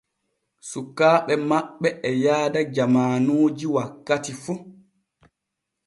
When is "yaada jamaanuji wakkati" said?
2.23-4.31